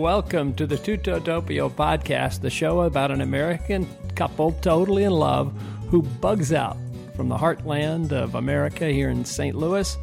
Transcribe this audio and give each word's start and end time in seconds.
Welcome 0.00 0.54
to 0.54 0.66
the 0.66 0.78
Tutto 0.78 1.20
Doppio 1.20 1.70
podcast, 1.70 2.40
the 2.40 2.48
show 2.48 2.80
about 2.80 3.10
an 3.10 3.20
American 3.20 3.86
couple 4.14 4.52
totally 4.62 5.04
in 5.04 5.12
love 5.12 5.52
who 5.90 6.00
bugs 6.00 6.54
out 6.54 6.78
from 7.14 7.28
the 7.28 7.36
heartland 7.36 8.10
of 8.10 8.34
America 8.34 8.86
here 8.86 9.10
in 9.10 9.26
St. 9.26 9.54
Louis 9.54 9.98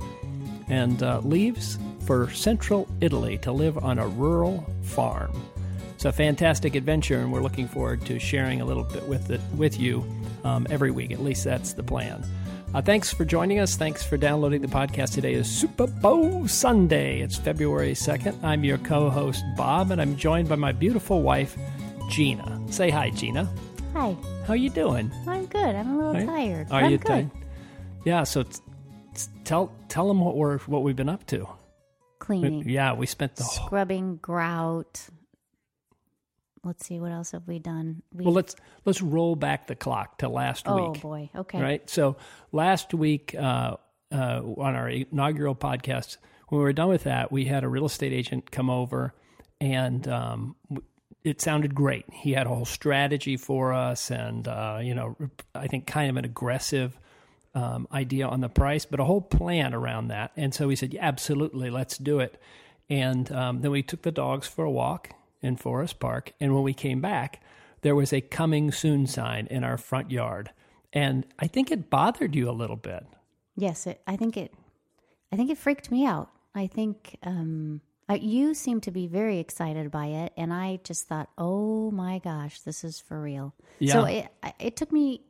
and 0.68 1.02
uh, 1.02 1.22
leaves 1.22 1.80
for 2.06 2.30
central 2.30 2.88
Italy 3.02 3.40
to 3.40 3.52
live 3.52 3.80
on 3.80 3.98
a 3.98 4.08
rural 4.08 4.72
farm. 4.84 5.32
It's 5.96 6.06
a 6.06 6.12
fantastic 6.12 6.76
adventure, 6.76 7.18
and 7.18 7.34
we're 7.34 7.42
looking 7.42 7.68
forward 7.68 8.06
to 8.06 8.20
sharing 8.20 8.62
a 8.62 8.66
little 8.66 8.84
bit 8.84 9.08
with 9.08 9.32
it 9.32 9.42
with 9.56 9.80
you 9.80 10.06
um, 10.44 10.68
every 10.70 10.92
week. 10.92 11.10
At 11.10 11.24
least 11.24 11.44
that's 11.44 11.74
the 11.74 11.82
plan. 11.82 12.24
Uh, 12.74 12.82
thanks 12.82 13.12
for 13.14 13.26
joining 13.26 13.60
us. 13.60 13.76
Thanks 13.76 14.04
for 14.04 14.18
downloading 14.18 14.62
the 14.62 14.68
podcast. 14.68 15.14
Today 15.14 15.34
is 15.34 15.50
Super 15.50 15.88
Bowl 15.88 16.48
Sunday. 16.48 17.22
It's 17.22 17.38
February 17.38 17.94
2nd. 17.94 18.44
I'm 18.44 18.64
your 18.64 18.78
co 18.80 19.10
host, 19.10 19.44
Bob, 19.56 19.92
and 19.92 20.02
I'm 20.02 20.16
joined 20.18 20.50
by 20.50 20.56
my 20.56 20.72
beautiful 20.74 21.22
wife, 21.22 21.58
Gina. 22.10 22.62
Say 22.70 22.90
hi, 22.90 23.10
Gina. 23.10 23.50
Hi. 23.94 24.16
How 24.46 24.54
are 24.54 24.58
you 24.58 24.70
doing? 24.70 25.12
I'm 25.28 25.46
good. 25.46 25.76
I'm 25.76 25.90
a 25.92 25.98
little 25.98 26.14
Right? 26.14 26.26
tired. 26.28 26.68
Are 26.72 26.82
I'm 26.84 26.92
you 26.92 26.98
good. 26.98 27.08
tired? 27.08 27.32
Yeah, 28.06 28.24
so 28.26 28.44
t- 28.44 28.60
t- 29.16 29.22
tell 29.44 29.72
tell 29.88 30.08
them 30.08 30.20
what 30.22 30.36
we're 30.36 30.60
what 30.60 30.84
we've 30.84 30.96
been 30.96 31.10
up 31.10 31.26
to. 31.28 31.48
Cleaning, 32.20 32.68
Yeah, 32.68 32.94
we 32.94 33.06
spent 33.06 33.38
the 33.38 33.44
whole, 33.44 33.68
scrubbing, 33.68 34.18
grout. 34.18 35.08
Let's 36.68 36.86
see, 36.86 37.00
what 37.00 37.14
else 37.14 37.32
have 37.32 37.48
we 37.48 37.60
done? 37.60 38.02
We, 38.14 38.26
well. 38.26 38.34
Let's 38.34 38.54
let's 38.84 39.02
roll 39.02 39.38
back 39.38 39.68
the 39.68 39.76
clock 39.76 40.18
to 40.18 40.28
last 40.28 40.68
oh 40.68 40.76
week. 40.76 41.00
Oh 41.00 41.08
boy. 41.08 41.30
Okay. 41.34 41.62
right? 41.62 41.90
So 41.90 42.18
last 42.52 42.94
week 42.94 43.34
uh, 43.34 43.78
uh, 44.12 44.42
on 44.58 44.76
our 44.76 44.90
inaugural 44.90 45.56
podcast, 45.56 46.18
when 46.50 46.60
we 46.60 46.64
were 46.64 46.74
done 46.74 46.90
with 46.90 47.06
that, 47.06 47.32
we 47.32 47.46
had 47.46 47.64
a 47.64 47.70
real 47.70 47.86
estate 47.86 48.12
agent 48.12 48.52
come 48.52 48.70
over, 48.70 49.14
and 49.62 50.06
um, 50.10 50.56
it 51.24 51.42
sounded 51.42 51.74
great. 51.74 52.04
He 52.12 52.34
had 52.34 52.48
a 52.48 52.50
whole 52.50 52.66
strategy 52.66 53.38
for 53.38 53.72
us, 53.72 54.12
and 54.12 54.46
uh, 54.46 54.80
you 54.84 54.94
know, 54.94 55.16
I 55.56 55.68
think 55.68 55.88
kind 55.88 56.10
of 56.10 56.18
an 56.18 56.26
aggressive. 56.26 57.00
Um, 57.56 57.88
idea 57.92 58.28
on 58.28 58.40
the 58.40 58.50
price, 58.50 58.86
but 58.86 59.00
a 59.00 59.04
whole 59.04 59.22
plan 59.22 59.74
around 59.74 60.10
that. 60.10 60.32
And 60.36 60.54
so 60.54 60.68
we 60.68 60.76
said, 60.76 60.94
yeah, 60.94 61.04
absolutely, 61.04 61.72
let's 61.72 61.98
do 61.98 62.20
it. 62.20 62.40
And 62.88 63.32
um, 63.32 63.62
then 63.62 63.72
we 63.72 63.82
took 63.82 64.04
the 64.04 64.12
dogs 64.12 64.46
for 64.46 64.64
a 64.64 64.70
walk 64.70 65.16
in 65.48 65.56
Forest 65.58 66.00
Park. 66.00 66.34
And 66.40 66.54
when 66.54 66.64
we 66.64 66.74
came 66.74 67.02
back, 67.02 67.42
there 67.82 67.96
was 67.96 68.14
a 68.14 68.22
coming 68.22 68.72
soon 68.72 69.08
sign 69.08 69.48
in 69.50 69.64
our 69.64 69.78
front 69.78 70.12
yard. 70.12 70.52
And 70.94 71.26
I 71.40 71.48
think 71.48 71.72
it 71.72 71.90
bothered 71.90 72.36
you 72.36 72.50
a 72.50 72.52
little 72.52 72.76
bit. 72.76 73.06
Yes, 73.56 73.88
it, 73.88 74.02
I 74.06 74.16
think 74.16 74.38
it. 74.38 74.54
I 75.32 75.36
think 75.36 75.50
it 75.50 75.58
freaked 75.58 75.90
me 75.92 76.06
out. 76.06 76.30
I 76.56 76.68
think 76.68 77.18
um, 77.24 77.82
you 78.10 78.54
seem 78.54 78.82
to 78.82 78.92
be 78.92 79.08
very 79.08 79.40
excited 79.40 79.92
by 79.92 80.06
it, 80.08 80.34
and 80.38 80.54
I 80.54 80.80
just 80.84 81.08
thought, 81.08 81.30
oh 81.38 81.92
my 81.92 82.20
gosh, 82.20 82.62
this 82.62 82.84
is 82.84 83.00
for 83.00 83.20
real. 83.22 83.54
Yeah. 83.80 83.94
So 83.94 84.06
it 84.06 84.28
it 84.60 84.76
took 84.76 84.92
me. 84.92 85.22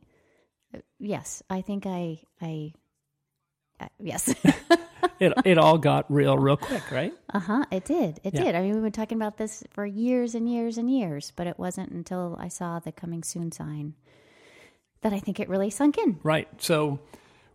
uh, 0.76 0.80
Yes, 1.00 1.42
I 1.50 1.62
think 1.62 1.86
I 1.86 2.20
I. 2.42 2.74
Uh, 3.80 3.88
yes. 4.00 4.34
It, 5.20 5.34
it 5.46 5.58
all 5.58 5.78
got 5.78 6.06
real, 6.12 6.38
real 6.38 6.58
quick, 6.58 6.90
right? 6.92 7.14
Uh 7.34 7.40
huh. 7.40 7.66
It 7.72 7.86
did. 7.86 8.20
It 8.24 8.34
Yeah. 8.34 8.44
did. 8.44 8.56
I 8.56 8.62
mean, 8.62 8.74
we've 8.74 8.84
been 8.84 8.92
talking 8.92 9.18
about 9.18 9.38
this 9.38 9.64
for 9.72 9.86
years 9.86 10.36
and 10.36 10.50
years 10.52 10.78
and 10.78 10.90
years, 10.92 11.32
but 11.36 11.48
it 11.48 11.58
wasn't 11.58 11.92
until 11.92 12.36
I 12.40 12.48
saw 12.50 12.80
the 12.80 12.92
coming 12.92 13.24
soon 13.24 13.52
sign 13.52 13.96
that 15.02 15.14
I 15.14 15.20
think 15.20 15.40
it 15.40 15.50
really 15.50 15.70
sunk 15.70 15.98
in. 15.98 16.20
Right. 16.24 16.48
So 16.62 17.00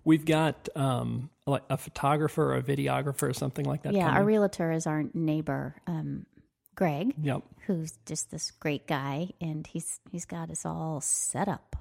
we've 0.05 0.25
got 0.25 0.69
um, 0.77 1.31
like 1.47 1.63
a 1.71 1.77
photographer 1.77 2.53
or 2.53 2.57
a 2.57 2.63
videographer 2.63 3.29
or 3.29 3.33
something 3.35 3.65
like 3.65 3.83
that. 3.83 3.95
yeah, 3.95 4.11
our 4.11 4.25
realtor 4.25 4.73
is 4.73 4.87
our 4.87 5.05
neighbor, 5.15 5.77
um, 5.87 6.27
Greg, 6.75 7.15
Yep. 7.23 7.43
who's 7.67 7.99
just 8.07 8.31
this 8.31 8.51
great 8.51 8.87
guy, 8.87 9.29
and 9.41 9.67
he's 9.67 10.01
he's 10.11 10.25
got 10.25 10.51
us 10.51 10.65
all 10.65 11.01
set 11.01 11.47
up. 11.49 11.77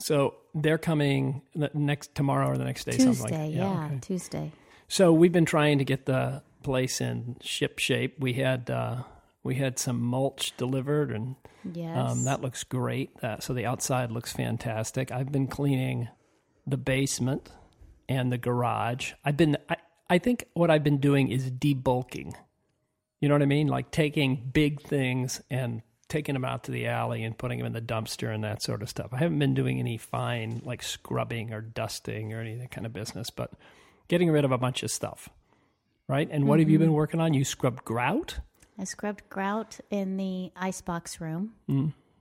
So 0.00 0.34
they're 0.54 0.76
coming 0.78 1.40
the 1.54 1.70
next 1.72 2.14
tomorrow 2.14 2.48
or 2.50 2.58
the 2.58 2.64
next 2.64 2.84
day, 2.84 2.98
something 2.98 3.22
like 3.22 3.30
Tuesday, 3.32 3.50
yeah, 3.56 3.86
okay. 3.86 3.98
Tuesday. 4.02 4.52
So 4.88 5.12
we've 5.12 5.32
been 5.32 5.44
trying 5.44 5.78
to 5.78 5.84
get 5.84 6.06
the 6.06 6.42
place 6.62 7.00
in 7.00 7.36
ship 7.40 7.78
shape. 7.78 8.16
We 8.18 8.34
had 8.34 8.70
uh, 8.70 9.02
we 9.42 9.56
had 9.56 9.78
some 9.78 10.00
mulch 10.00 10.56
delivered, 10.56 11.10
and 11.10 11.36
Yes. 11.72 11.96
um, 11.96 12.24
that 12.24 12.42
looks 12.42 12.62
great. 12.64 13.16
That, 13.20 13.42
so 13.42 13.54
the 13.54 13.64
outside 13.66 14.10
looks 14.10 14.32
fantastic. 14.32 15.10
I've 15.10 15.32
been 15.32 15.46
cleaning 15.46 16.08
the 16.66 16.76
basement 16.76 17.50
and 18.08 18.30
the 18.30 18.38
garage. 18.38 19.12
I've 19.24 19.36
been. 19.36 19.56
I, 19.68 19.76
I 20.10 20.18
think 20.18 20.44
what 20.52 20.70
I've 20.70 20.84
been 20.84 20.98
doing 20.98 21.30
is 21.30 21.50
debulking. 21.50 22.34
You 23.20 23.28
know 23.28 23.34
what 23.34 23.42
I 23.42 23.46
mean? 23.46 23.68
Like 23.68 23.90
taking 23.90 24.50
big 24.52 24.82
things 24.82 25.40
and 25.50 25.80
taking 26.08 26.34
them 26.34 26.44
out 26.44 26.64
to 26.64 26.70
the 26.70 26.86
alley 26.86 27.24
and 27.24 27.36
putting 27.36 27.58
them 27.58 27.66
in 27.66 27.72
the 27.72 27.80
dumpster 27.80 28.32
and 28.32 28.44
that 28.44 28.62
sort 28.62 28.82
of 28.82 28.90
stuff. 28.90 29.08
I 29.12 29.16
haven't 29.16 29.38
been 29.38 29.54
doing 29.54 29.80
any 29.80 29.96
fine 29.96 30.60
like 30.64 30.82
scrubbing 30.82 31.54
or 31.54 31.62
dusting 31.62 32.34
or 32.34 32.40
any 32.40 32.52
of 32.52 32.58
that 32.60 32.70
kind 32.70 32.84
of 32.86 32.92
business, 32.92 33.30
but 33.30 33.50
getting 34.08 34.30
rid 34.30 34.44
of 34.44 34.52
a 34.52 34.58
bunch 34.58 34.82
of 34.82 34.90
stuff. 34.90 35.28
Right? 36.08 36.28
And 36.30 36.46
what 36.46 36.58
have 36.60 36.68
you 36.68 36.78
been 36.78 36.92
working 36.92 37.20
on? 37.20 37.32
You 37.32 37.44
scrubbed 37.44 37.84
grout? 37.84 38.40
I 38.78 38.84
scrubbed 38.84 39.22
grout 39.30 39.80
in 39.90 40.16
the 40.18 40.52
icebox 40.56 41.20
room, 41.20 41.54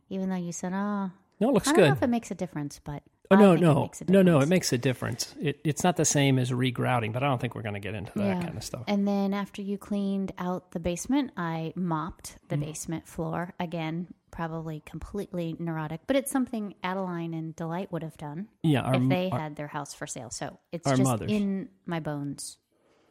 even 0.09 0.29
though 0.29 0.35
you 0.35 0.51
said, 0.53 0.71
"Oh, 0.73 1.11
No, 1.39 1.49
it 1.49 1.53
looks 1.53 1.67
I 1.67 1.71
don't 1.71 1.79
Mm. 1.79 1.83
good. 1.83 1.87
know 1.89 1.93
if 1.95 2.03
it 2.03 2.07
makes 2.09 2.31
a 2.31 2.35
difference," 2.35 2.79
but 2.83 3.03
Oh 3.31 3.35
no, 3.35 3.55
no, 3.55 3.89
no, 4.07 4.21
no! 4.21 4.39
It 4.41 4.47
makes 4.47 4.71
a 4.71 4.77
difference. 4.77 5.33
It, 5.41 5.59
it's 5.63 5.83
not 5.83 5.95
the 5.95 6.05
same 6.05 6.37
as 6.37 6.51
regrouting, 6.51 7.11
but 7.11 7.23
I 7.23 7.27
don't 7.27 7.41
think 7.41 7.55
we're 7.55 7.63
going 7.63 7.73
to 7.73 7.79
get 7.79 7.95
into 7.95 8.11
that 8.19 8.41
kind 8.41 8.55
of 8.55 8.63
stuff. 8.63 8.83
And 8.87 9.07
then 9.07 9.33
after 9.33 9.61
you 9.61 9.77
cleaned 9.79 10.31
out 10.37 10.71
the 10.71 10.79
basement, 10.79 11.31
I 11.35 11.73
mopped 11.75 12.37
the 12.49 12.55
Mm-hmm. 12.55 12.65
basement 12.65 13.07
floor. 13.07 13.53
Again, 13.59 14.13
probably 14.33 14.81
completely 14.85 15.55
neurotic, 15.59 16.01
but 16.07 16.15
it's 16.17 16.31
something 16.31 16.73
Adeline 16.83 17.33
and 17.33 17.55
Delight 17.55 17.91
would 17.91 18.01
have 18.03 18.17
done 18.17 18.47
Yeah, 18.63 18.81
our, 18.81 18.95
if 18.95 19.07
they 19.07 19.29
our- 19.29 19.39
had 19.39 19.55
their 19.55 19.67
house 19.67 19.93
for 19.93 20.07
sale. 20.07 20.29
So 20.31 20.57
it's 20.71 20.89
just 20.89 21.03
mothers. 21.03 21.31
in 21.31 21.69
my 21.85 21.99
bones. 22.01 22.57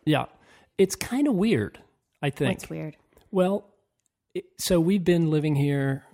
yeah, 0.04 0.24
it's 0.78 0.96
kind 0.96 1.28
of 1.28 1.34
weird. 1.34 1.78
I 2.20 2.30
think. 2.30 2.54
it's 2.54 2.68
weird? 2.68 2.96
Well, 3.30 3.68
it, 4.34 4.44
so 4.58 4.80
we've 4.80 5.04
been 5.04 5.30
living 5.30 5.54
here 5.54 6.04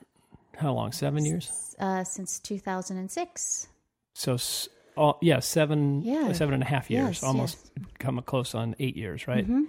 how 0.56 0.72
long? 0.74 0.92
Seven 0.92 1.24
years. 1.24 1.74
Uh, 1.78 2.04
since 2.04 2.38
2006. 2.40 3.68
So, 4.14 4.34
s- 4.34 4.68
oh, 4.96 5.16
yeah, 5.22 5.38
seven, 5.40 6.02
Yeah. 6.02 6.32
seven 6.32 6.54
and 6.54 6.62
a 6.62 6.66
half 6.66 6.90
years, 6.90 7.06
Yes, 7.08 7.22
almost 7.22 7.70
come 7.98 8.20
close 8.22 8.54
on 8.54 8.74
eight 8.78 8.96
years, 8.96 9.26
right? 9.28 9.44
Mm-hmm. 9.44 9.62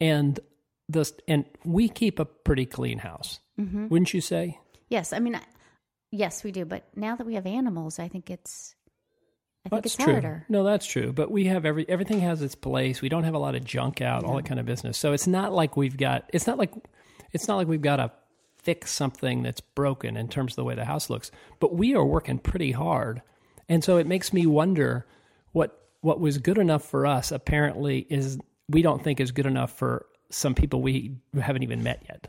And 0.00 0.40
the 0.88 1.10
and 1.28 1.44
we 1.64 1.88
keep 1.88 2.18
a 2.18 2.24
pretty 2.24 2.66
clean 2.66 2.98
house, 2.98 3.38
Mm-hmm. 3.60 3.88
wouldn't 3.88 4.12
you 4.14 4.20
say? 4.20 4.58
Yes, 4.92 5.14
I 5.14 5.20
mean, 5.20 5.34
I, 5.34 5.40
yes, 6.10 6.44
we 6.44 6.52
do. 6.52 6.66
But 6.66 6.84
now 6.94 7.16
that 7.16 7.26
we 7.26 7.34
have 7.36 7.46
animals, 7.46 7.98
I 7.98 8.08
think 8.08 8.30
it's, 8.30 8.74
I 9.64 9.70
think 9.70 9.84
That's 9.84 9.94
it's 9.94 10.04
true. 10.04 10.12
harder. 10.12 10.44
No, 10.50 10.64
that's 10.64 10.84
true. 10.84 11.14
But 11.14 11.30
we 11.30 11.46
have 11.46 11.64
every 11.64 11.88
everything 11.88 12.20
has 12.20 12.42
its 12.42 12.54
place. 12.54 13.00
We 13.00 13.08
don't 13.08 13.24
have 13.24 13.32
a 13.32 13.38
lot 13.38 13.54
of 13.54 13.64
junk 13.64 14.02
out, 14.02 14.22
all 14.22 14.36
that 14.36 14.44
kind 14.44 14.60
of 14.60 14.66
business. 14.66 14.98
So 14.98 15.14
it's 15.14 15.26
not 15.26 15.54
like 15.54 15.78
we've 15.78 15.96
got. 15.96 16.28
It's 16.34 16.46
not 16.46 16.58
like 16.58 16.74
it's 17.32 17.48
not 17.48 17.56
like 17.56 17.68
we've 17.68 17.80
got 17.80 17.96
to 17.96 18.12
fix 18.58 18.90
something 18.92 19.42
that's 19.42 19.62
broken 19.62 20.18
in 20.18 20.28
terms 20.28 20.52
of 20.52 20.56
the 20.56 20.64
way 20.64 20.74
the 20.74 20.84
house 20.84 21.08
looks. 21.08 21.30
But 21.58 21.74
we 21.74 21.94
are 21.94 22.04
working 22.04 22.38
pretty 22.38 22.72
hard, 22.72 23.22
and 23.70 23.82
so 23.82 23.96
it 23.96 24.06
makes 24.06 24.34
me 24.34 24.44
wonder 24.44 25.06
what 25.52 25.88
what 26.02 26.20
was 26.20 26.36
good 26.36 26.58
enough 26.58 26.84
for 26.84 27.06
us 27.06 27.32
apparently 27.32 28.00
is 28.10 28.38
we 28.68 28.82
don't 28.82 29.02
think 29.02 29.20
is 29.20 29.32
good 29.32 29.46
enough 29.46 29.72
for 29.72 30.04
some 30.28 30.54
people 30.54 30.82
we 30.82 31.16
haven't 31.40 31.62
even 31.62 31.82
met 31.82 32.02
yet. 32.10 32.28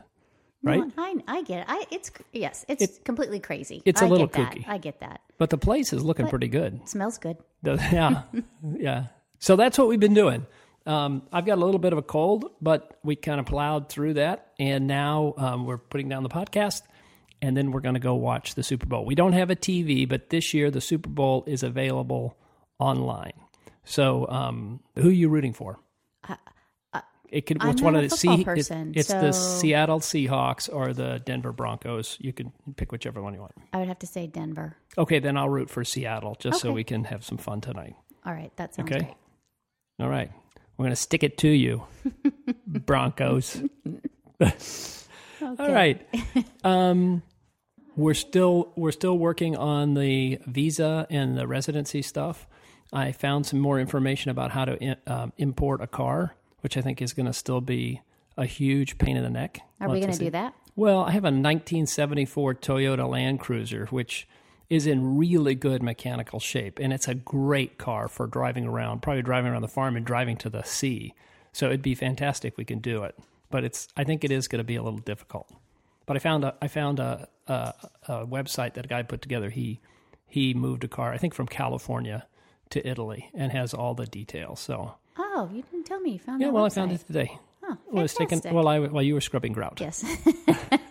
Right? 0.64 0.80
No, 0.80 0.92
I, 0.96 1.14
I 1.28 1.42
get 1.42 1.60
it. 1.60 1.66
I, 1.68 1.84
it's 1.90 2.10
yes, 2.32 2.64
it's 2.68 2.98
completely 3.04 3.38
crazy. 3.40 3.82
it's 3.84 4.00
a 4.02 4.06
I 4.06 4.08
little 4.08 4.26
get 4.26 4.36
that. 4.36 4.54
kooky. 4.54 4.68
I 4.68 4.78
get 4.78 5.00
that. 5.00 5.20
But 5.38 5.50
the 5.50 5.58
place 5.58 5.92
is 5.92 6.02
looking 6.02 6.26
pretty 6.28 6.48
good. 6.48 6.80
It 6.82 6.88
smells 6.88 7.18
good. 7.18 7.36
The- 7.62 7.74
yeah, 7.92 8.22
yeah. 8.76 9.06
So 9.38 9.56
that's 9.56 9.76
what 9.78 9.88
we've 9.88 10.00
been 10.00 10.14
doing. 10.14 10.46
Um, 10.86 11.22
I've 11.32 11.46
got 11.46 11.58
a 11.58 11.64
little 11.64 11.78
bit 11.78 11.92
of 11.92 11.98
a 11.98 12.02
cold, 12.02 12.50
but 12.60 12.98
we 13.02 13.16
kind 13.16 13.40
of 13.40 13.46
plowed 13.46 13.88
through 13.88 14.14
that, 14.14 14.52
and 14.58 14.86
now 14.86 15.34
um, 15.38 15.66
we're 15.66 15.78
putting 15.78 16.08
down 16.08 16.22
the 16.22 16.28
podcast, 16.28 16.82
and 17.40 17.56
then 17.56 17.70
we're 17.72 17.80
going 17.80 17.94
to 17.94 18.00
go 18.00 18.14
watch 18.14 18.54
the 18.54 18.62
Super 18.62 18.86
Bowl. 18.86 19.04
We 19.04 19.14
don't 19.14 19.32
have 19.32 19.50
a 19.50 19.56
TV, 19.56 20.06
but 20.08 20.28
this 20.30 20.52
year 20.54 20.70
the 20.70 20.80
Super 20.82 21.08
Bowl 21.08 21.44
is 21.46 21.62
available 21.62 22.36
online. 22.78 23.32
So, 23.84 24.26
um, 24.28 24.80
who 24.96 25.08
are 25.08 25.12
you 25.12 25.28
rooting 25.28 25.52
for? 25.52 25.78
It 27.34 27.46
could. 27.46 27.58
It's 27.64 27.82
one 27.82 27.96
of 27.96 28.08
the 28.08 28.44
person, 28.44 28.92
It's, 28.94 29.08
the 29.08 29.32
Seattle 29.32 29.98
Seahawks 29.98 30.72
or 30.72 30.92
the 30.92 31.20
Denver 31.24 31.52
Broncos. 31.52 32.16
You 32.20 32.32
can 32.32 32.52
pick 32.76 32.92
whichever 32.92 33.20
one 33.20 33.34
you 33.34 33.40
want. 33.40 33.54
I 33.72 33.78
would 33.78 33.88
have 33.88 33.98
to 33.98 34.06
say 34.06 34.28
Denver. 34.28 34.76
Okay, 34.96 35.18
then 35.18 35.36
I'll 35.36 35.48
root 35.48 35.68
for 35.68 35.84
Seattle 35.84 36.36
just 36.38 36.60
so 36.60 36.72
we 36.72 36.84
can 36.84 37.02
have 37.04 37.24
some 37.24 37.36
fun 37.36 37.60
tonight. 37.60 37.96
All 38.24 38.32
right, 38.32 38.54
that 38.56 38.76
sounds 38.76 38.88
Okay. 38.88 39.00
great. 39.00 39.14
All 39.98 40.08
right. 40.08 40.30
We're 40.76 40.84
going 40.84 40.92
to 40.92 40.96
stick 40.96 41.24
it 41.24 41.36
to 41.38 41.48
you, 41.48 41.82
Broncos. 42.66 43.60
All 44.40 44.48
right. 45.72 46.00
Um, 46.64 47.22
we're 47.96 48.14
still 48.14 48.72
we're 48.74 48.90
still 48.92 49.18
working 49.18 49.54
on 49.56 49.94
the 49.94 50.38
visa 50.46 51.06
and 51.10 51.36
the 51.36 51.46
residency 51.46 52.00
stuff. 52.00 52.46
I 52.92 53.12
found 53.12 53.44
some 53.46 53.58
more 53.60 53.78
information 53.78 54.30
about 54.30 54.50
how 54.52 54.64
to 54.64 54.76
in, 54.82 54.96
um, 55.06 55.32
import 55.36 55.82
a 55.82 55.86
car, 55.86 56.34
which 56.64 56.78
I 56.78 56.80
think 56.80 57.02
is 57.02 57.12
going 57.12 57.26
to 57.26 57.34
still 57.34 57.60
be 57.60 58.00
a 58.38 58.46
huge 58.46 58.96
pain 58.96 59.18
in 59.18 59.22
the 59.22 59.28
neck. 59.28 59.60
Are 59.82 59.90
we 59.90 60.00
going 60.00 60.12
to 60.12 60.18
do 60.18 60.30
that? 60.30 60.54
Well, 60.74 61.00
I 61.00 61.10
have 61.10 61.24
a 61.24 61.28
1974 61.28 62.54
Toyota 62.54 63.06
Land 63.06 63.38
Cruiser, 63.38 63.84
which 63.90 64.26
is 64.70 64.86
in 64.86 65.18
really 65.18 65.54
good 65.54 65.82
mechanical 65.82 66.40
shape, 66.40 66.78
and 66.78 66.90
it's 66.90 67.06
a 67.06 67.14
great 67.14 67.76
car 67.76 68.08
for 68.08 68.26
driving 68.26 68.64
around, 68.64 69.02
probably 69.02 69.20
driving 69.20 69.52
around 69.52 69.60
the 69.60 69.68
farm 69.68 69.94
and 69.94 70.06
driving 70.06 70.38
to 70.38 70.48
the 70.48 70.62
sea. 70.62 71.12
So 71.52 71.66
it'd 71.66 71.82
be 71.82 71.94
fantastic 71.94 72.54
if 72.54 72.56
we 72.56 72.64
can 72.64 72.78
do 72.78 73.02
it. 73.02 73.14
But 73.50 73.64
it's, 73.64 73.86
I 73.94 74.04
think 74.04 74.24
it 74.24 74.30
is 74.30 74.48
going 74.48 74.60
to 74.60 74.64
be 74.64 74.76
a 74.76 74.82
little 74.82 75.00
difficult. 75.00 75.52
But 76.06 76.16
I 76.16 76.20
found 76.20 76.44
a, 76.44 76.54
I 76.62 76.68
found 76.68 76.98
a, 76.98 77.28
a, 77.46 77.74
a 78.08 78.26
website 78.26 78.72
that 78.74 78.86
a 78.86 78.88
guy 78.88 79.02
put 79.02 79.20
together. 79.20 79.50
He, 79.50 79.80
he 80.26 80.54
moved 80.54 80.82
a 80.82 80.88
car, 80.88 81.12
I 81.12 81.18
think 81.18 81.34
from 81.34 81.46
California 81.46 82.26
to 82.70 82.88
Italy, 82.88 83.28
and 83.34 83.52
has 83.52 83.74
all 83.74 83.94
the 83.94 84.06
details. 84.06 84.60
So 84.60 84.94
Oh, 85.36 85.50
you 85.52 85.62
didn't 85.62 85.84
tell 85.86 86.00
me 86.00 86.12
you 86.12 86.18
found 86.18 86.40
it. 86.40 86.46
yeah, 86.46 86.50
well, 86.52 86.64
I 86.64 86.68
found 86.68 86.92
it 86.92 87.04
today. 87.06 87.38
Oh, 87.64 87.76
I 87.96 88.02
was 88.02 88.12
taking 88.12 88.40
fantastic. 88.40 88.52
well, 88.52 88.68
I 88.68 88.78
while 88.78 89.02
you 89.02 89.14
were 89.14 89.20
scrubbing 89.20 89.52
grout. 89.52 89.80
Yes. 89.80 90.04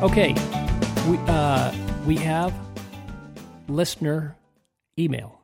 Okay, 0.00 0.32
we 1.10 1.18
uh, 1.26 1.74
we 2.06 2.14
have 2.18 2.54
listener 3.66 4.36
email. 4.96 5.40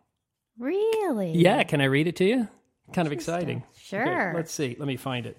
really? 0.58 1.32
Yeah, 1.32 1.64
can 1.64 1.80
I 1.80 1.86
read 1.86 2.06
it 2.06 2.14
to 2.16 2.24
you? 2.24 2.46
Kind 2.92 3.06
of 3.08 3.12
exciting. 3.12 3.64
Sure. 3.76 4.02
Okay, 4.28 4.36
let's 4.36 4.52
see. 4.52 4.76
Let 4.78 4.86
me 4.86 4.96
find 4.96 5.26
it. 5.26 5.36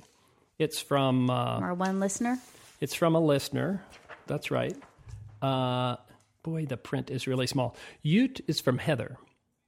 It's 0.59 0.81
from 0.81 1.29
uh, 1.29 1.33
Our 1.61 1.73
one 1.73 2.01
listener. 2.01 2.38
it's 2.81 2.93
from 2.93 3.15
a 3.15 3.19
listener. 3.21 3.81
That's 4.27 4.51
right. 4.51 4.75
Uh, 5.42 5.98
boy, 6.44 6.66
the 6.66 6.77
print 6.77 7.10
is 7.10 7.27
really 7.27 7.48
small. 7.48 7.75
You 8.01 8.30
t- 8.30 8.44
it's 8.48 8.60
from 8.60 8.77
Heather 8.77 9.18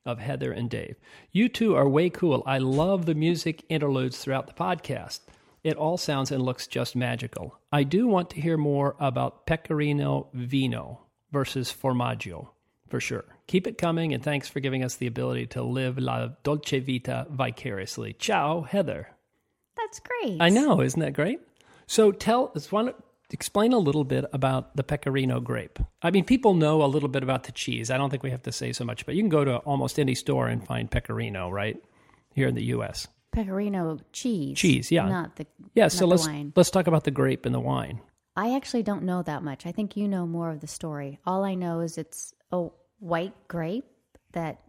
of 0.05 0.19
Heather 0.19 0.51
and 0.51 0.69
Dave. 0.69 0.95
You 1.31 1.49
two 1.49 1.75
are 1.75 1.87
way 1.87 2.09
cool. 2.09 2.41
I 2.45 2.59
love 2.59 3.05
the 3.05 3.13
music 3.15 3.63
interludes 3.69 4.17
throughout 4.17 4.47
the 4.47 4.53
podcast. 4.53 5.19
It 5.63 5.75
all 5.75 5.97
sounds 5.97 6.31
and 6.31 6.41
looks 6.41 6.65
just 6.65 6.95
magical. 6.95 7.59
I 7.71 7.83
do 7.83 8.07
want 8.07 8.29
to 8.31 8.41
hear 8.41 8.57
more 8.57 8.95
about 8.99 9.45
Pecorino 9.45 10.29
Vino 10.33 11.01
versus 11.31 11.73
Formaggio, 11.73 12.49
for 12.87 13.01
sure. 13.01 13.25
Keep 13.47 13.67
it 13.67 13.77
coming, 13.77 14.13
and 14.13 14.23
thanks 14.23 14.47
for 14.47 14.61
giving 14.61 14.83
us 14.83 14.95
the 14.95 15.07
ability 15.07 15.47
to 15.47 15.63
live 15.63 15.97
la 15.97 16.29
dolce 16.43 16.79
vita 16.79 17.27
vicariously. 17.29 18.13
Ciao, 18.13 18.61
Heather. 18.61 19.09
That's 19.75 19.99
great. 19.99 20.37
I 20.39 20.49
know, 20.49 20.81
isn't 20.81 20.99
that 20.99 21.13
great? 21.13 21.41
So 21.85 22.11
tell 22.11 22.51
us, 22.55 22.67
to 22.67 22.95
explain 23.31 23.73
a 23.73 23.77
little 23.79 24.03
bit 24.03 24.25
about 24.33 24.75
the 24.75 24.83
pecorino 24.83 25.39
grape. 25.39 25.79
I 26.01 26.11
mean, 26.11 26.23
people 26.23 26.53
know 26.53 26.83
a 26.83 26.87
little 26.87 27.09
bit 27.09 27.23
about 27.23 27.43
the 27.43 27.51
cheese. 27.51 27.91
I 27.91 27.97
don't 27.97 28.09
think 28.09 28.23
we 28.23 28.31
have 28.31 28.43
to 28.43 28.51
say 28.51 28.71
so 28.73 28.85
much, 28.85 29.05
but 29.05 29.15
you 29.15 29.21
can 29.21 29.29
go 29.29 29.43
to 29.43 29.57
almost 29.57 29.99
any 29.99 30.15
store 30.15 30.47
and 30.47 30.65
find 30.65 30.89
pecorino, 30.89 31.49
right? 31.49 31.77
Here 32.33 32.47
in 32.47 32.55
the 32.55 32.63
U.S. 32.65 33.07
Pecorino 33.31 33.99
cheese. 34.13 34.57
Cheese, 34.57 34.91
yeah. 34.91 35.07
Not 35.09 35.35
the 35.35 35.45
Yeah. 35.73 35.85
not 35.85 35.91
So 35.91 35.99
the 35.99 36.07
let's 36.07 36.27
wine. 36.27 36.53
let's 36.55 36.69
talk 36.71 36.87
about 36.87 37.03
the 37.03 37.11
grape 37.11 37.45
and 37.45 37.53
the 37.53 37.59
wine. 37.59 37.99
I 38.35 38.55
actually 38.55 38.83
don't 38.83 39.03
know 39.03 39.23
that 39.23 39.43
much. 39.43 39.65
I 39.65 39.71
think 39.71 39.97
you 39.97 40.07
know 40.07 40.25
more 40.27 40.51
of 40.51 40.61
the 40.61 40.67
story. 40.67 41.19
All 41.25 41.43
I 41.43 41.55
know 41.55 41.79
is 41.81 41.97
it's 41.97 42.33
a 42.51 42.67
white 42.99 43.33
grape 43.47 43.85
that 44.33 44.61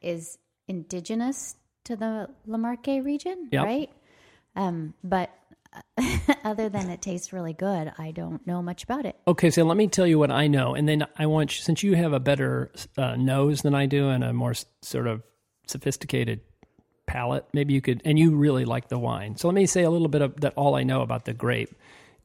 is 0.00 0.38
indigenous 0.68 1.56
to 1.84 1.96
the 1.96 2.28
Le 2.46 2.58
Marche 2.58 2.86
region, 3.02 3.48
Yep. 3.50 3.64
right? 3.64 3.90
Um, 4.54 4.94
but 5.04 5.30
other 6.44 6.68
than 6.68 6.90
it 6.90 7.02
tastes 7.02 7.32
really 7.32 7.52
good, 7.52 7.92
I 7.98 8.10
don't 8.10 8.46
know 8.46 8.62
much 8.62 8.84
about 8.84 9.06
it. 9.06 9.16
Okay, 9.26 9.50
so 9.50 9.64
let 9.64 9.76
me 9.76 9.88
tell 9.88 10.06
you 10.06 10.18
what 10.18 10.30
I 10.30 10.46
know, 10.46 10.74
and 10.74 10.88
then 10.88 11.06
I 11.18 11.26
want 11.26 11.50
since 11.50 11.82
you 11.82 11.94
have 11.94 12.12
a 12.12 12.20
better 12.20 12.70
uh, 12.96 13.16
nose 13.16 13.62
than 13.62 13.74
I 13.74 13.86
do 13.86 14.08
and 14.08 14.24
a 14.24 14.32
more 14.32 14.54
sort 14.82 15.06
of 15.06 15.22
sophisticated 15.66 16.40
palate, 17.06 17.46
maybe 17.52 17.74
you 17.74 17.80
could, 17.80 18.02
and 18.04 18.18
you 18.18 18.36
really 18.36 18.64
like 18.64 18.88
the 18.88 18.98
wine. 18.98 19.36
So 19.36 19.48
let 19.48 19.54
me 19.54 19.66
say 19.66 19.82
a 19.82 19.90
little 19.90 20.08
bit 20.08 20.22
of 20.22 20.40
that. 20.40 20.54
All 20.56 20.74
I 20.74 20.82
know 20.82 21.02
about 21.02 21.24
the 21.24 21.32
grape, 21.32 21.74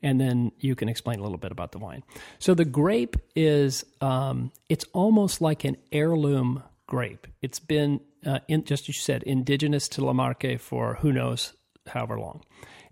and 0.01 0.19
then 0.19 0.51
you 0.59 0.75
can 0.75 0.89
explain 0.89 1.19
a 1.19 1.23
little 1.23 1.37
bit 1.37 1.51
about 1.51 1.71
the 1.71 1.79
wine. 1.79 2.03
So 2.39 2.53
the 2.53 2.65
grape 2.65 3.15
is, 3.35 3.85
um, 4.01 4.51
it's 4.69 4.85
almost 4.93 5.41
like 5.41 5.63
an 5.63 5.77
heirloom 5.91 6.63
grape. 6.87 7.27
It's 7.41 7.59
been, 7.59 8.01
uh, 8.25 8.39
in, 8.47 8.63
just 8.63 8.83
as 8.83 8.87
you 8.89 8.93
said, 8.93 9.23
indigenous 9.23 9.87
to 9.89 10.05
Le 10.05 10.13
Marche 10.13 10.59
for 10.59 10.95
who 10.95 11.11
knows 11.11 11.53
however 11.87 12.19
long. 12.19 12.43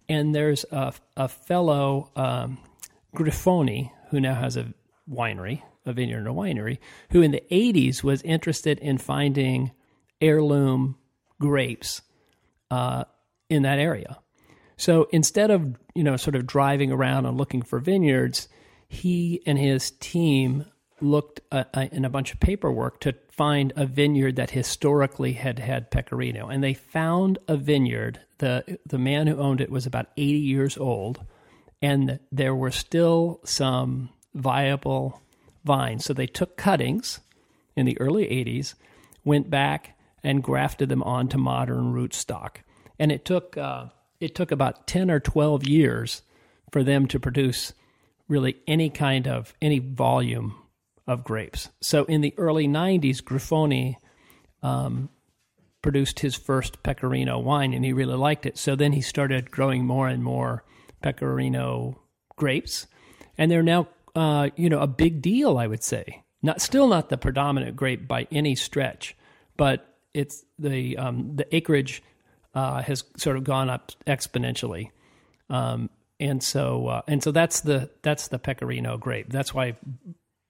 And 0.09 0.35
there's 0.35 0.65
a, 0.71 0.93
a 1.15 1.27
fellow, 1.29 2.11
um, 2.15 2.57
Grifoni, 3.15 3.91
who 4.09 4.19
now 4.19 4.33
has 4.33 4.57
a 4.57 4.73
winery, 5.09 5.61
a 5.85 5.93
vineyard 5.93 6.19
and 6.19 6.27
a 6.27 6.31
winery, 6.31 6.79
who 7.11 7.21
in 7.21 7.31
the 7.31 7.43
80s 7.51 8.03
was 8.03 8.21
interested 8.23 8.79
in 8.79 8.97
finding 8.97 9.71
heirloom 10.19 10.97
grapes 11.39 12.01
uh, 12.71 13.05
in 13.49 13.61
that 13.63 13.79
area. 13.79 14.17
So 14.77 15.07
instead 15.11 15.51
of 15.51 15.75
you 15.93 16.03
know 16.03 16.15
sort 16.17 16.35
of 16.35 16.47
driving 16.47 16.91
around 16.91 17.25
and 17.25 17.37
looking 17.37 17.61
for 17.61 17.79
vineyards, 17.79 18.47
he 18.87 19.41
and 19.45 19.57
his 19.59 19.91
team 19.91 20.65
looked 21.01 21.41
uh, 21.51 21.65
uh, 21.73 21.87
in 21.91 22.05
a 22.05 22.09
bunch 22.09 22.33
of 22.33 22.39
paperwork 22.39 22.99
to 23.01 23.13
find 23.29 23.73
a 23.75 23.85
vineyard 23.85 24.35
that 24.35 24.51
historically 24.51 25.33
had 25.33 25.59
had 25.59 25.91
pecorino, 25.91 26.47
and 26.47 26.63
they 26.63 26.73
found 26.73 27.37
a 27.47 27.57
vineyard. 27.57 28.19
the 28.39 28.79
The 28.85 28.97
man 28.97 29.27
who 29.27 29.37
owned 29.37 29.61
it 29.61 29.71
was 29.71 29.85
about 29.85 30.07
eighty 30.17 30.39
years 30.39 30.77
old, 30.77 31.23
and 31.81 32.19
there 32.31 32.55
were 32.55 32.71
still 32.71 33.39
some 33.43 34.09
viable 34.33 35.21
vines. 35.63 36.05
So 36.05 36.13
they 36.13 36.27
took 36.27 36.57
cuttings 36.57 37.19
in 37.75 37.85
the 37.85 37.99
early 37.99 38.25
'80s, 38.25 38.75
went 39.23 39.49
back 39.49 39.97
and 40.23 40.43
grafted 40.43 40.89
them 40.89 41.03
onto 41.03 41.37
modern 41.37 41.93
rootstock, 41.93 42.57
and 42.97 43.11
it 43.11 43.25
took 43.25 43.57
uh, 43.57 43.85
it 44.19 44.35
took 44.35 44.51
about 44.51 44.87
ten 44.87 45.09
or 45.09 45.19
twelve 45.19 45.65
years 45.65 46.21
for 46.71 46.83
them 46.83 47.07
to 47.07 47.19
produce 47.19 47.73
really 48.27 48.57
any 48.67 48.89
kind 48.89 49.27
of 49.27 49.53
any 49.61 49.79
volume 49.79 50.55
of 51.09 51.23
grapes. 51.23 51.69
So 51.81 52.05
in 52.05 52.21
the 52.21 52.35
early 52.37 52.67
'90s, 52.67 53.21
Grifoni 53.23 53.95
um, 54.61 55.09
produced 55.81 56.19
his 56.19 56.35
first 56.35 56.83
Pecorino 56.83 57.39
wine, 57.39 57.73
and 57.73 57.83
he 57.83 57.91
really 57.91 58.15
liked 58.15 58.45
it. 58.45 58.57
So 58.57 58.75
then 58.75 58.93
he 58.93 59.01
started 59.01 59.49
growing 59.49 59.85
more 59.85 60.07
and 60.07 60.23
more 60.23 60.63
Pecorino 61.01 61.99
grapes, 62.35 62.85
and 63.39 63.49
they're 63.49 63.63
now 63.63 63.87
uh, 64.15 64.49
you 64.55 64.69
know 64.69 64.79
a 64.79 64.87
big 64.87 65.21
deal. 65.21 65.57
I 65.57 65.65
would 65.65 65.83
say 65.83 66.23
not 66.43 66.61
still 66.61 66.87
not 66.87 67.09
the 67.09 67.17
predominant 67.17 67.75
grape 67.75 68.07
by 68.07 68.27
any 68.31 68.53
stretch, 68.53 69.17
but 69.57 69.97
it's 70.13 70.45
the 70.59 70.95
um, 70.97 71.35
the 71.35 71.55
acreage 71.55 72.03
uh, 72.53 72.83
has 72.83 73.03
sort 73.17 73.35
of 73.35 73.43
gone 73.43 73.69
up 73.69 73.91
exponentially. 74.05 74.91
Um, 75.49 75.89
and 76.19 76.43
so 76.43 76.85
uh, 76.85 77.01
and 77.07 77.23
so 77.23 77.31
that's 77.31 77.61
the 77.61 77.89
that's 78.03 78.27
the 78.27 78.37
pecorino 78.37 78.97
grape. 78.97 79.31
That's 79.31 79.55
why 79.55 79.75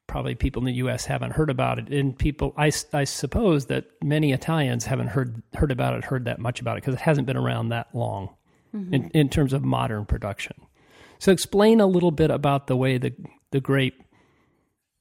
probably 0.09 0.35
people 0.35 0.61
in 0.61 0.65
the 0.65 0.73
U.S. 0.73 1.05
haven't 1.05 1.31
heard 1.31 1.49
about 1.49 1.79
it, 1.79 1.87
and 1.87 2.17
people 2.17 2.53
I, 2.57 2.71
I 2.91 3.05
suppose 3.05 3.67
that 3.67 3.85
many 4.03 4.33
Italians 4.33 4.83
haven't 4.83 5.07
heard 5.07 5.41
heard 5.53 5.71
about 5.71 5.93
it, 5.95 6.03
heard 6.03 6.25
that 6.25 6.39
much 6.39 6.59
about 6.59 6.77
it 6.77 6.81
because 6.81 6.95
it 6.95 7.01
hasn't 7.01 7.27
been 7.27 7.37
around 7.37 7.69
that 7.69 7.87
long 7.93 8.29
mm-hmm. 8.75 8.93
in, 8.93 9.09
in 9.11 9.29
terms 9.29 9.53
of 9.53 9.63
modern 9.63 10.05
production. 10.05 10.55
So 11.19 11.31
explain 11.31 11.79
a 11.79 11.85
little 11.85 12.11
bit 12.11 12.31
about 12.31 12.67
the 12.67 12.75
way 12.75 12.97
the 12.97 13.13
the 13.51 13.61
grape 13.61 14.03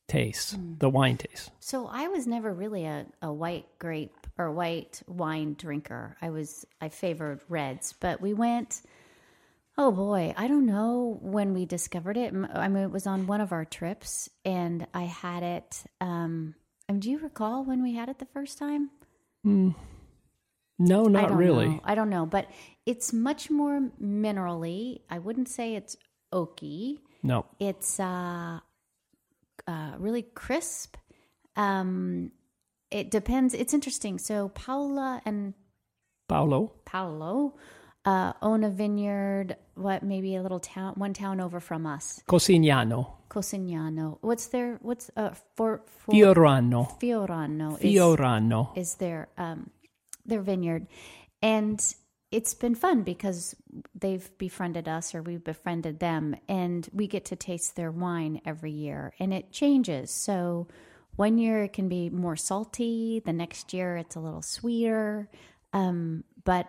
tastes, 0.09 0.55
mm. 0.55 0.79
the 0.79 0.91
wine 0.91 1.17
tastes. 1.17 1.51
So 1.59 1.89
I 1.91 2.09
was 2.09 2.27
never 2.27 2.53
really 2.53 2.85
a, 2.85 3.07
a 3.23 3.33
white 3.33 3.67
grape 3.79 4.27
or 4.37 4.53
white 4.53 5.03
wine 5.07 5.55
drinker. 5.59 6.17
I 6.21 6.31
was 6.31 6.67
I 6.81 6.91
favored 6.91 7.41
reds, 7.49 7.95
but 7.99 8.21
we 8.21 8.35
went. 8.35 8.83
Oh 9.81 9.93
boy, 9.93 10.35
I 10.37 10.49
don't 10.49 10.67
know 10.67 11.21
when 11.23 11.55
we 11.55 11.65
discovered 11.65 12.17
it. 12.17 12.35
I 12.53 12.67
mean, 12.67 12.83
it 12.83 12.91
was 12.91 13.07
on 13.07 13.29
one 13.29 13.41
of 13.41 13.53
our 13.53 13.65
trips, 13.65 14.29
and 14.45 14.85
I 14.93 15.03
had 15.05 15.45
it. 15.45 15.85
Um, 16.01 16.57
and 16.89 17.01
do 17.01 17.09
you 17.09 17.21
recall 17.21 17.65
when 17.65 17.81
we 17.81 17.95
had 17.95 18.09
it 18.09 18.19
the 18.19 18.27
first 18.27 18.59
time? 18.59 18.91
No, 19.45 21.05
not 21.05 21.29
don't 21.29 21.39
really. 21.39 21.69
know. 21.69 21.81
I 21.85 21.95
don't 21.95 22.11
know, 22.11 22.27
but 22.27 22.49
it's 22.87 23.13
much 23.13 23.51
more 23.51 23.89
minerally. 24.03 25.03
I 25.09 25.21
wouldn't 25.21 25.49
say 25.49 25.77
it's 25.77 25.97
oaky. 26.35 26.99
No. 27.23 27.47
It's 27.61 28.01
uh, 28.01 28.59
uh, 29.69 29.93
really 29.99 30.23
crisp. 30.23 30.97
Um, 31.55 32.33
it 32.91 33.13
depends. 33.13 33.55
It's 33.55 33.75
interesting. 33.75 34.19
So 34.19 34.49
Paula 34.49 35.23
and 35.25 35.55
Paolo. 36.29 36.73
Paolo 36.85 37.55
uh, 38.05 38.33
own 38.43 38.65
a 38.65 38.71
vineyard. 38.71 39.57
What 39.75 40.03
maybe 40.03 40.37
a 40.37 40.43
little 40.43 40.61
town, 40.61 40.95
one 40.97 41.15
town 41.15 41.41
over 41.41 41.61
from 41.61 41.87
us, 41.87 42.23
Cossignano. 42.29 43.13
Cossignano. 43.31 44.19
What's 44.21 44.47
their 44.49 44.79
what's 44.83 45.11
uh 45.17 45.31
for, 45.57 45.83
for 45.87 46.13
Fiorano. 46.13 46.99
Fiorano 47.01 47.75
is, 47.75 47.95
Fiorano. 47.95 48.77
is 48.77 48.95
their 48.95 49.29
um 49.37 49.71
their 50.27 50.41
vineyard, 50.43 50.87
and 51.43 51.81
it's 52.31 52.55
been 52.55 52.75
fun 52.75 53.03
because 53.03 53.55
they've 53.95 54.31
befriended 54.39 54.87
us 54.89 55.15
or 55.15 55.23
we've 55.23 55.45
befriended 55.45 56.01
them, 56.01 56.37
and 56.49 56.89
we 56.93 57.07
get 57.07 57.27
to 57.27 57.37
taste 57.37 57.77
their 57.77 57.91
wine 57.91 58.41
every 58.45 58.73
year, 58.73 59.15
and 59.19 59.33
it 59.33 59.53
changes. 59.53 60.11
So 60.11 60.69
one 61.17 61.39
year 61.39 61.65
it 61.65 61.73
can 61.73 61.89
be 61.89 62.11
more 62.11 62.37
salty. 62.37 63.21
The 63.25 63.33
next 63.33 63.73
year 63.73 63.97
it's 63.97 64.15
a 64.15 64.21
little 64.21 64.43
sweeter. 64.43 65.29
Um, 65.73 66.25
but 66.45 66.69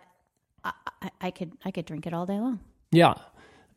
I, 1.01 1.09
I, 1.21 1.31
could 1.31 1.53
I 1.65 1.71
could 1.71 1.85
drink 1.85 2.07
it 2.07 2.13
all 2.13 2.25
day 2.25 2.39
long. 2.39 2.59
Yeah, 2.91 3.15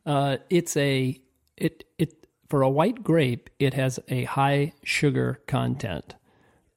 uh, 0.07 0.39
it's 0.51 0.77
a 0.77 1.21
it 1.57 1.85
it 1.99 2.27
for 2.49 2.63
a 2.63 2.69
white 2.69 3.03
grape. 3.03 3.51
It 3.59 3.75
has 3.75 3.99
a 4.09 4.25
high 4.25 4.73
sugar 4.83 5.41
content, 5.47 6.15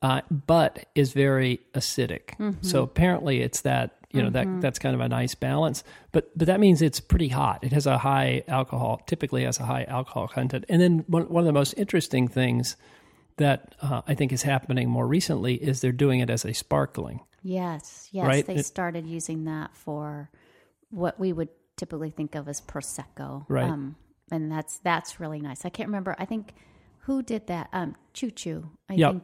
uh, 0.01 0.21
but 0.29 0.85
is 0.95 1.13
very 1.13 1.61
acidic. 1.73 2.35
So 2.61 2.83
apparently, 2.83 3.41
it's 3.41 3.61
that 3.61 3.97
you 4.11 4.21
know 4.21 4.29
that 4.29 4.61
that's 4.61 4.79
kind 4.79 4.95
of 4.95 5.01
a 5.01 5.09
nice 5.09 5.35
balance. 5.35 5.83
But 6.11 6.37
but 6.37 6.47
that 6.47 6.59
means 6.59 6.81
it's 6.81 6.99
pretty 6.99 7.29
hot. 7.29 7.63
It 7.63 7.73
has 7.73 7.85
a 7.85 7.97
high 7.97 8.43
alcohol. 8.47 9.01
Typically, 9.07 9.43
has 9.43 9.59
a 9.59 9.65
high 9.65 9.83
alcohol 9.85 10.27
content. 10.27 10.65
And 10.69 10.81
then 10.81 11.05
one 11.07 11.23
one 11.29 11.41
of 11.41 11.45
the 11.45 11.53
most 11.53 11.73
interesting 11.77 12.27
things 12.27 12.75
that 13.37 13.75
uh, 13.81 14.01
I 14.07 14.15
think 14.15 14.31
is 14.31 14.41
happening 14.43 14.89
more 14.89 15.07
recently 15.07 15.55
is 15.55 15.81
they're 15.81 15.91
doing 15.91 16.19
it 16.21 16.29
as 16.29 16.45
a 16.45 16.53
sparkling. 16.53 17.19
Yes, 17.43 18.07
yes. 18.11 18.25
Right? 18.25 18.45
They 18.45 18.55
It- 18.55 18.65
started 18.65 19.05
using 19.05 19.45
that 19.45 19.75
for 19.75 20.29
what 20.89 21.19
we 21.19 21.33
would 21.33 21.49
typically 21.77 22.09
think 22.09 22.35
of 22.35 22.47
as 22.47 22.61
prosecco, 22.61 23.45
Right. 23.49 23.69
Um, 23.69 23.97
and 24.31 24.51
that's 24.51 24.79
that's 24.79 25.19
really 25.19 25.39
nice. 25.41 25.65
I 25.65 25.69
can't 25.69 25.87
remember. 25.89 26.15
I 26.17 26.25
think 26.25 26.53
who 26.99 27.21
did 27.21 27.47
that. 27.47 27.69
Um, 27.73 27.95
Ciù 28.13 28.31
Ciù. 28.33 28.69
I 28.89 28.93
Yep. 28.95 29.11
think 29.11 29.23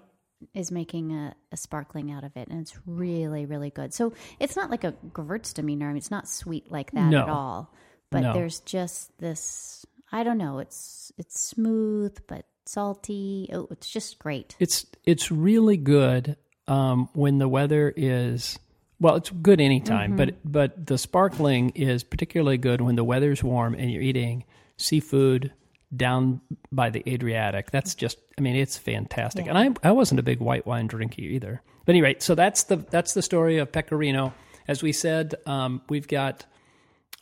is 0.53 0.71
making 0.71 1.11
a, 1.13 1.35
a 1.51 1.57
sparkling 1.57 2.11
out 2.11 2.23
of 2.23 2.35
it, 2.35 2.47
and 2.49 2.59
it's 2.59 2.75
really 2.85 3.45
really 3.45 3.69
good. 3.69 3.93
So 3.93 4.13
it's 4.39 4.55
not 4.55 4.69
like 4.69 4.83
a 4.83 4.91
Gewürztraminer. 5.13 5.83
I 5.83 5.87
mean, 5.87 5.97
it's 5.97 6.11
not 6.11 6.27
sweet 6.27 6.71
like 6.71 6.91
that 6.91 7.09
No. 7.09 7.21
at 7.23 7.29
all. 7.29 7.73
But 8.09 8.19
No. 8.21 8.33
there's 8.33 8.59
just 8.59 9.17
this. 9.19 9.85
I 10.11 10.23
don't 10.23 10.37
know. 10.37 10.59
It's 10.59 11.11
it's 11.17 11.39
smooth 11.39 12.17
but 12.27 12.45
salty. 12.65 13.49
Oh, 13.53 13.67
it's 13.71 13.89
just 13.89 14.19
great. 14.19 14.55
It's 14.59 14.85
it's 15.05 15.31
really 15.31 15.77
good 15.77 16.37
um, 16.67 17.09
when 17.13 17.37
the 17.37 17.47
weather 17.47 17.93
is 17.95 18.59
well. 18.99 19.15
It's 19.15 19.29
good 19.29 19.61
anytime, 19.61 20.15
but 20.15 20.35
but 20.43 20.85
the 20.85 20.97
sparkling 20.97 21.71
is 21.71 22.03
particularly 22.03 22.57
good 22.57 22.81
when 22.81 22.95
the 22.95 23.03
weather's 23.03 23.43
warm 23.43 23.73
and 23.73 23.91
you're 23.91 24.01
eating 24.01 24.45
seafood 24.77 25.51
down 25.95 26.41
by 26.71 26.89
the 26.89 27.03
Adriatic. 27.07 27.71
That's 27.71 27.95
just 27.95 28.17
I 28.37 28.41
mean 28.41 28.55
it's 28.55 28.77
fantastic. 28.77 29.47
And 29.47 29.57
I 29.57 29.69
I 29.83 29.91
wasn't 29.91 30.19
a 30.19 30.23
big 30.23 30.39
white 30.39 30.65
wine 30.65 30.87
drinker 30.87 31.21
either. 31.21 31.61
But 31.85 31.93
anyway, 31.93 32.15
so 32.19 32.35
that's 32.35 32.63
the 32.63 32.77
that's 32.77 33.13
the 33.13 33.21
story 33.21 33.57
of 33.57 33.71
Pecorino. 33.71 34.33
As 34.67 34.83
we 34.83 34.93
said, 34.93 35.35
um, 35.45 35.81
we've 35.89 36.07
got 36.07 36.45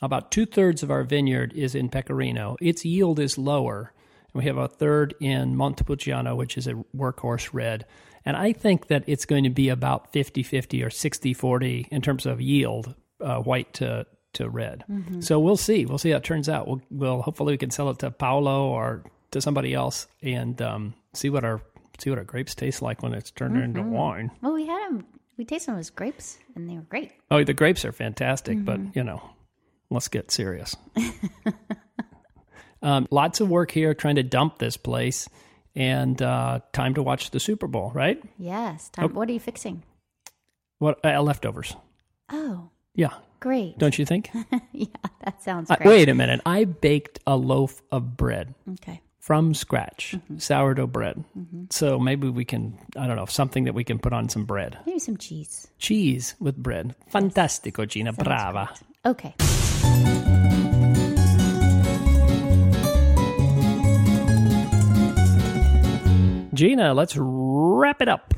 about 0.02 0.30
two 0.30 0.46
thirds 0.46 0.82
of 0.82 0.90
our 0.90 1.02
vineyard 1.02 1.52
is 1.54 1.74
in 1.74 1.88
Pecorino. 1.88 2.56
Its 2.60 2.84
yield 2.84 3.18
is 3.18 3.36
lower. 3.38 3.92
We 4.34 4.44
have 4.44 4.56
a 4.58 4.68
third 4.68 5.14
in 5.20 5.56
Montepulciano, 5.56 6.34
which 6.36 6.56
is 6.58 6.66
a 6.66 6.74
workhorse 6.96 7.50
red. 7.52 7.86
And 8.24 8.36
I 8.36 8.52
think 8.52 8.88
that 8.88 9.04
it's 9.06 9.24
going 9.24 9.44
to 9.44 9.50
be 9.50 9.68
about 9.70 10.12
50 10.12 10.42
50 10.42 10.82
or 10.82 10.90
60 10.90 11.32
40 11.34 11.88
in 11.90 12.02
terms 12.02 12.26
of 12.26 12.40
yield, 12.40 12.94
uh, 13.20 13.38
white 13.38 13.72
to, 13.74 14.06
to 14.34 14.48
red. 14.48 14.84
So 15.20 15.40
we'll 15.40 15.56
see. 15.56 15.86
We'll 15.86 15.98
see 15.98 16.10
how 16.10 16.18
it 16.18 16.24
turns 16.24 16.48
out. 16.48 16.68
We'll, 16.68 16.82
we'll 16.90 17.22
hopefully 17.22 17.54
we 17.54 17.58
can 17.58 17.70
sell 17.70 17.88
it 17.90 17.98
to 18.00 18.10
Paolo 18.10 18.68
or 18.68 19.04
to 19.32 19.40
somebody 19.40 19.72
else 19.74 20.06
and 20.22 20.60
um, 20.60 20.94
see 21.14 21.30
what 21.30 21.44
our 21.44 21.62
see 21.98 22.10
what 22.10 22.18
our 22.18 22.24
grapes 22.24 22.54
taste 22.54 22.80
like 22.82 23.02
when 23.02 23.12
it's 23.14 23.30
turned 23.30 23.56
into 23.56 23.82
wine. 23.82 24.30
Well, 24.42 24.54
we 24.54 24.66
had 24.66 24.88
them. 24.88 25.06
We 25.36 25.44
tasted 25.44 25.70
them 25.72 25.78
as 25.78 25.90
grapes, 25.90 26.38
and 26.54 26.68
they 26.68 26.74
were 26.74 26.82
great. 26.82 27.12
Oh, 27.30 27.42
the 27.44 27.54
grapes 27.54 27.84
are 27.84 27.92
fantastic, 27.92 28.58
Mm-hmm. 28.58 28.64
but 28.86 28.96
you 28.96 29.02
know, 29.04 29.22
let's 29.90 30.08
get 30.08 30.30
serious. 30.30 30.76
um, 32.82 33.06
lots 33.10 33.40
of 33.40 33.48
work 33.48 33.70
here 33.70 33.94
trying 33.94 34.16
to 34.16 34.22
dump 34.22 34.58
this 34.58 34.76
place, 34.76 35.28
and 35.74 36.20
uh, 36.20 36.60
time 36.72 36.94
to 36.94 37.02
watch 37.02 37.30
the 37.30 37.40
Super 37.40 37.66
Bowl, 37.66 37.90
right? 37.94 38.20
Yes. 38.38 38.88
Time, 38.90 39.14
What 39.14 39.28
are 39.28 39.32
you 39.32 39.40
fixing? 39.40 39.82
What 40.78 41.04
uh, 41.04 41.20
leftovers? 41.22 41.76
Oh, 42.32 42.70
Yeah, 42.94 43.10
great. 43.40 43.78
don't 43.78 43.98
you 43.98 44.06
think? 44.06 44.30
yeah, 44.72 44.86
that 45.24 45.42
sounds 45.42 45.70
Uh, 45.70 45.76
great. 45.76 45.88
wait 45.88 46.08
a 46.08 46.14
minute. 46.14 46.40
I 46.46 46.64
baked 46.64 47.18
a 47.26 47.36
loaf 47.36 47.82
of 47.92 48.16
bread 48.16 48.54
Okay. 48.72 49.00
from 49.18 49.52
scratch, 49.54 50.14
Mm-hmm. 50.16 50.38
sourdough 50.38 50.86
bread. 50.86 51.22
So 51.70 51.98
maybe 51.98 52.28
we 52.30 52.44
can, 52.44 52.78
I 52.96 53.06
don't 53.06 53.16
know, 53.16 53.26
something 53.26 53.64
that 53.64 53.74
we 53.74 53.84
can 53.84 53.98
put 53.98 54.12
on 54.12 54.28
some 54.28 54.44
bread. 54.46 54.78
Maybe 54.86 54.98
some 54.98 55.16
cheese. 55.18 55.68
Cheese 55.78 56.34
with 56.40 56.56
bread. 56.56 56.94
Fantastico, 57.12 57.86
Gina. 57.86 58.12
Brava. 58.12 58.70
Okay. 59.04 59.34
Gina, 66.60 66.92
let's 66.92 67.16
wrap 67.16 68.02
it 68.02 68.08
up. 68.10 68.34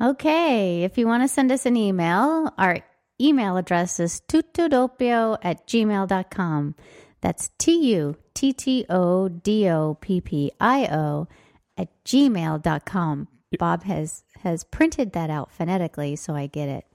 Okay. 0.00 0.82
If 0.82 0.96
you 0.96 1.06
want 1.06 1.24
to 1.24 1.28
send 1.28 1.52
us 1.52 1.66
an 1.66 1.76
email, 1.76 2.50
our 2.56 2.78
email 3.20 3.58
address 3.58 4.00
is 4.00 4.22
tuttodoppio 4.26 5.36
at 5.42 5.66
gmail.com. 5.66 6.74
That's 7.20 7.50
T 7.58 7.92
U 7.96 8.16
T 8.32 8.54
T 8.54 8.86
O 8.88 9.28
D 9.28 9.68
O 9.68 9.98
P 10.00 10.22
P 10.22 10.52
I 10.58 10.86
O 10.86 11.28
at 11.76 11.88
gmail.com. 12.06 13.28
Bob 13.58 13.82
has, 13.84 14.24
has 14.40 14.64
printed 14.64 15.12
that 15.12 15.28
out 15.28 15.52
phonetically 15.52 16.16
so 16.16 16.34
I 16.34 16.46
get 16.46 16.70
it 16.70 16.86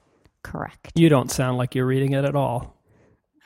correct. 0.42 0.94
You 0.96 1.10
don't 1.10 1.30
sound 1.30 1.60
like 1.60 1.76
you're 1.76 1.86
reading 1.86 2.14
it 2.14 2.26
at 2.26 2.36
all. 2.36 2.76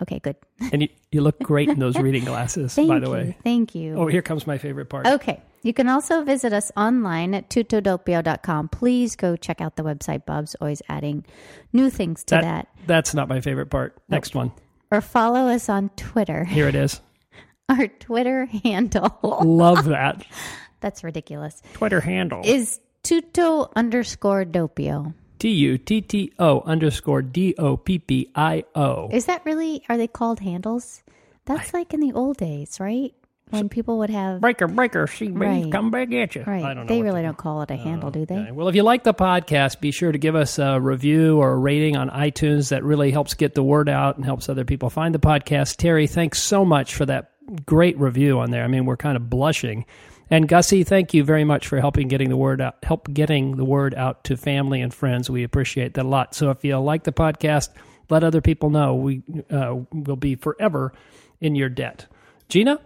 Okay, 0.01 0.19
good. 0.19 0.37
And 0.71 0.83
you, 0.83 0.87
you 1.11 1.19
look 1.19 1.37
great 1.39 1.67
in 1.67 1.79
those 1.79 1.97
reading 1.99 2.23
glasses, 2.23 2.77
by 2.77 2.99
the 2.99 3.07
you. 3.07 3.11
way. 3.11 3.37
Thank 3.43 3.75
you. 3.75 3.95
Oh, 3.95 4.07
here 4.07 4.21
comes 4.21 4.47
my 4.47 4.57
favorite 4.57 4.87
part. 4.87 5.05
Okay. 5.05 5.41
You 5.65 5.73
can 5.73 5.89
also 5.89 6.23
visit 6.23 6.53
us 6.53 6.71
online 6.77 7.33
at 7.33 7.49
tuttodoppio.com. 7.49 8.69
Please 8.69 9.15
go 9.15 9.35
check 9.35 9.61
out 9.61 9.77
the 9.77 9.81
website. 9.81 10.23
Bob's 10.23 10.55
always 10.61 10.83
adding 10.87 11.25
new 11.73 11.89
things 11.89 12.23
to 12.25 12.35
that. 12.35 12.67
That's 12.85 13.15
not 13.15 13.27
my 13.27 13.41
favorite 13.41 13.71
part. 13.71 13.97
Next 14.07 14.35
one. 14.35 14.51
Or 14.91 15.01
follow 15.01 15.47
us 15.47 15.67
on 15.67 15.89
Twitter. 15.95 16.43
Here 16.43 16.67
it 16.67 16.75
is. 16.75 17.01
Our 17.69 17.87
Twitter 17.87 18.45
handle, 18.45 19.17
Love 19.43 19.85
that. 19.85 20.23
that's 20.81 21.03
ridiculous, 21.03 21.63
Twitter 21.73 21.99
handle. 21.99 22.43
is 22.45 22.79
tutto 23.01 23.71
underscore 23.75 24.45
doppio. 24.45 25.15
T 25.39 25.49
U 25.49 25.79
T 25.79 25.99
T 26.01 26.31
O 26.37 26.61
underscore 26.61 27.23
D 27.23 27.55
O 27.57 27.75
P 27.75 27.97
P 27.97 28.29
I 28.35 28.65
O. 28.75 29.09
Is 29.11 29.25
that 29.25 29.43
really, 29.45 29.83
are 29.89 29.97
they 29.97 30.07
called 30.07 30.41
handles? 30.41 31.01
That's 31.45 31.73
like 31.73 31.91
in 31.91 32.01
the 32.01 32.13
old 32.13 32.37
days, 32.37 32.79
right? 32.79 33.15
When 33.51 33.69
people 33.69 33.99
would 33.99 34.09
have, 34.09 34.41
Breaker, 34.41 34.67
breaker, 34.67 35.05
she 35.05 35.27
Right. 35.29 35.71
come 35.71 35.91
back 35.91 36.11
at 36.11 36.33
you. 36.35 36.43
right. 36.47 36.63
I 36.63 36.73
don't 36.73 36.87
know. 36.87 36.93
they 36.95 37.03
really 37.03 37.21
don't 37.21 37.37
call 37.37 37.61
it 37.61 37.69
a 37.69 37.75
handle, 37.75 38.09
do 38.09 38.25
they? 38.25 38.35
Okay. 38.39 38.51
Well, 38.51 38.67
if 38.69 38.75
you 38.75 38.81
like 38.81 39.03
the 39.03 39.13
podcast, 39.13 39.79
be 39.79 39.91
sure 39.91 40.11
to 40.11 40.17
give 40.17 40.35
us 40.35 40.57
a 40.57 40.79
review 40.81 41.37
or 41.37 41.51
a 41.51 41.57
rating 41.57 41.95
on 41.95 42.09
iTunes. 42.09 42.69
That 42.69 42.83
really 42.83 43.11
helps 43.11 43.35
get 43.35 43.53
the 43.53 43.61
word 43.61 43.87
out 43.87 44.15
and 44.15 44.25
helps 44.25 44.49
other 44.49 44.65
people 44.65 44.89
find 44.89 45.13
the 45.13 45.19
podcast. 45.19 45.77
Terry, 45.77 46.07
thanks 46.07 46.41
so 46.41 46.65
much 46.65 46.95
for 46.95 47.05
that 47.05 47.31
great 47.67 47.99
review 47.99 48.39
on 48.39 48.49
there. 48.49 48.63
I 48.63 48.67
mean, 48.67 48.85
we're 48.85 48.97
kind 48.97 49.15
of 49.15 49.29
blushing. 49.29 49.85
And 50.31 50.47
Gussie, 50.47 50.83
thank 50.83 51.13
you 51.13 51.23
very 51.23 51.43
much 51.43 51.67
for 51.67 51.79
helping 51.79 52.07
getting 52.07 52.29
the 52.29 52.37
word 52.37 52.59
out, 52.59 52.77
help 52.83 53.13
getting 53.13 53.57
the 53.57 53.65
word 53.65 53.93
out 53.93 54.23
to 54.23 54.37
family 54.37 54.81
and 54.81 54.91
friends. 54.91 55.29
We 55.29 55.43
appreciate 55.43 55.93
that 55.93 56.05
a 56.05 56.07
lot. 56.07 56.33
So 56.33 56.49
if 56.49 56.65
you 56.65 56.75
like 56.79 57.03
the 57.03 57.11
podcast, 57.13 57.69
let 58.09 58.23
other 58.23 58.41
people 58.41 58.71
know. 58.71 58.95
We 58.95 59.21
uh, 59.51 59.75
will 59.93 60.15
be 60.15 60.33
forever 60.33 60.93
in 61.41 61.53
your 61.53 61.69
debt. 61.69 62.07
Gina, 62.49 62.79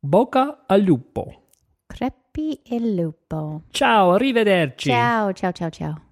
Boca 0.00 0.62
al 0.66 0.82
lupo. 0.82 1.48
Crepi 1.86 2.60
il 2.66 2.94
lupo. 2.94 3.62
Ciao, 3.70 4.12
arrivederci. 4.12 4.90
Ciao, 4.90 5.32
ciao, 5.32 5.50
ciao, 5.50 5.70
ciao. 5.70 6.07